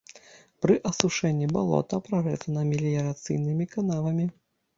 [0.65, 4.27] Пры асушэнні балота прарэзана меліярацыйнымі канавамі.